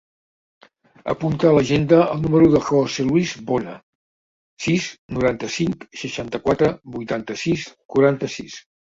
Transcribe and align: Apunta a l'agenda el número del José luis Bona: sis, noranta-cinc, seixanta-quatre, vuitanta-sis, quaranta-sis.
Apunta 1.11 1.47
a 1.49 1.55
l'agenda 1.55 1.97
el 2.13 2.21
número 2.23 2.45
del 2.55 2.63
José 2.69 3.03
luis 3.09 3.33
Bona: 3.51 3.75
sis, 4.65 4.87
noranta-cinc, 5.17 5.85
seixanta-quatre, 6.05 6.71
vuitanta-sis, 6.97 7.67
quaranta-sis. 7.97 8.57